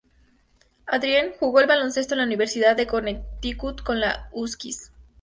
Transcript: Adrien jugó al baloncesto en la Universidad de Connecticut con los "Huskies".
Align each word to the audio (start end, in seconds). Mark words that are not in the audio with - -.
Adrien 0.87 1.31
jugó 1.39 1.59
al 1.59 1.67
baloncesto 1.67 2.15
en 2.15 2.21
la 2.21 2.25
Universidad 2.25 2.75
de 2.75 2.87
Connecticut 2.87 3.83
con 3.83 3.99
los 3.99 4.15
"Huskies". 4.31 4.91